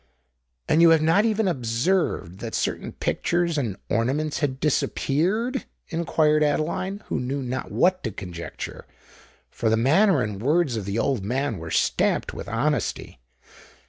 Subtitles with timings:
[0.67, 7.03] "And you have not even observed that certain pictures and ornaments had disappeared?" inquired Adeline,
[7.09, 11.69] who knew not what to conjecture—for the manner and words of the old man were
[11.69, 13.19] stamped with honesty.